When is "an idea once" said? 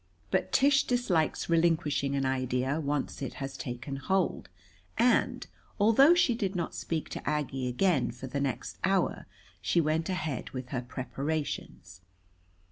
2.15-3.21